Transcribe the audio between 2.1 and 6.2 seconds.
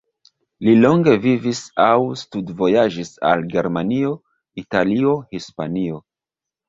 studvojaĝis al Germanio, Italio, Hispanio.